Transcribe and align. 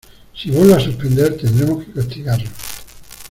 Si 0.33 0.49
vuelve 0.49 0.73
a 0.73 0.79
suspender, 0.79 1.37
tendremos 1.37 1.85
que 1.85 1.91
castigarlo. 1.93 2.49